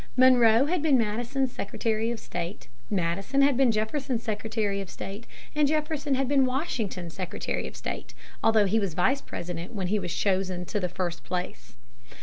[0.17, 5.67] Monroe had been Madison's Secretary of State; Madison had been Jefferson's Secretary of State; and
[5.67, 10.11] Jefferson had been Washington's Secretary of State, although he was Vice President when he was
[10.11, 11.75] chosen to the first place.